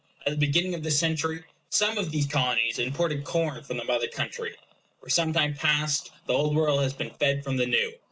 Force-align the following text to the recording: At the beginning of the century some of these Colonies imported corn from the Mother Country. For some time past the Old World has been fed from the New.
At 0.25 0.31
the 0.31 0.45
beginning 0.47 0.73
of 0.73 0.81
the 0.81 0.89
century 0.89 1.43
some 1.69 1.99
of 1.99 2.09
these 2.09 2.25
Colonies 2.25 2.79
imported 2.79 3.23
corn 3.23 3.63
from 3.63 3.77
the 3.77 3.83
Mother 3.83 4.07
Country. 4.07 4.55
For 4.99 5.09
some 5.11 5.31
time 5.31 5.53
past 5.53 6.09
the 6.25 6.33
Old 6.33 6.55
World 6.55 6.81
has 6.81 6.91
been 6.93 7.11
fed 7.11 7.43
from 7.43 7.57
the 7.57 7.67
New. 7.67 7.93